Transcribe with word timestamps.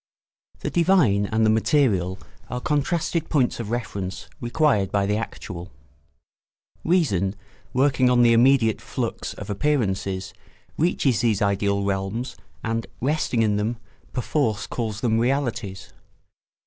]The 0.61 0.71
divine 0.71 1.27
and 1.27 1.45
the 1.45 1.51
material 1.51 2.17
are 2.49 2.59
contrasted 2.59 3.29
points 3.29 3.59
of 3.59 3.69
reference 3.69 4.27
required 4.39 4.91
by 4.91 5.05
the 5.05 5.15
actual. 5.15 5.71
Reason, 6.83 7.35
working 7.71 8.09
on 8.09 8.23
the 8.23 8.33
immediate 8.33 8.81
flux 8.81 9.35
of 9.35 9.47
appearances, 9.51 10.33
reaches 10.75 11.21
these 11.21 11.43
ideal 11.43 11.83
realms 11.83 12.35
and, 12.63 12.87
resting 12.99 13.43
in 13.43 13.57
them, 13.57 13.77
perforce 14.11 14.65
calls 14.65 15.01
them 15.01 15.19
realities. 15.19 15.93